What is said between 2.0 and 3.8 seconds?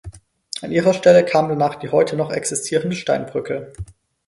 noch existierende Steinbrücke.